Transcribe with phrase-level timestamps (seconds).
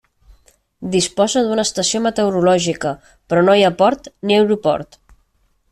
[0.95, 2.95] Disposa d'una estació meteorològica,
[3.33, 5.03] però no hi ha ni port ni aeroport.